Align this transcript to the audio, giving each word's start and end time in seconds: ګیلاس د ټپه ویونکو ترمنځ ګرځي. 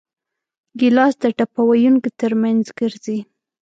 ګیلاس 0.79 1.13
د 1.21 1.23
ټپه 1.37 1.61
ویونکو 1.69 2.09
ترمنځ 2.19 2.65
ګرځي. 2.79 3.17